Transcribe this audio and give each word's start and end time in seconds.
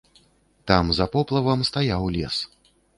Там 0.71 0.85
за 1.01 1.07
поплавам 1.17 1.59
стаяў 1.71 2.13
лес. 2.19 2.45